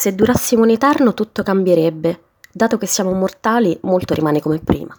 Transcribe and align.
Se 0.00 0.14
durassimo 0.14 0.62
in 0.62 0.70
eterno 0.70 1.12
tutto 1.12 1.42
cambierebbe, 1.42 2.20
dato 2.52 2.78
che 2.78 2.86
siamo 2.86 3.10
mortali 3.14 3.76
molto 3.82 4.14
rimane 4.14 4.40
come 4.40 4.60
prima. 4.60 4.96